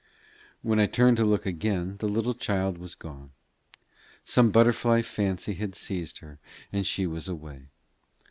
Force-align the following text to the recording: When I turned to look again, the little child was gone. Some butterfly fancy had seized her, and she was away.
When 0.63 0.79
I 0.79 0.87
turned 0.87 1.17
to 1.17 1.23
look 1.25 1.45
again, 1.45 1.97
the 1.99 2.09
little 2.09 2.33
child 2.33 2.79
was 2.79 2.95
gone. 2.95 3.29
Some 4.25 4.49
butterfly 4.49 5.03
fancy 5.03 5.53
had 5.53 5.75
seized 5.75 6.17
her, 6.21 6.39
and 6.73 6.87
she 6.87 7.05
was 7.05 7.27
away. 7.27 7.67